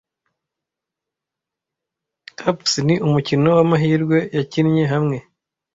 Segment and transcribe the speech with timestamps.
[2.37, 5.17] Craps ni umukino wamahirwe yakinnye hamwe.